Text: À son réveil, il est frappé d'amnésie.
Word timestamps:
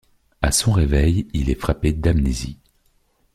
À 0.41 0.51
son 0.51 0.71
réveil, 0.71 1.27
il 1.35 1.51
est 1.51 1.61
frappé 1.61 1.93
d'amnésie. 1.93 2.57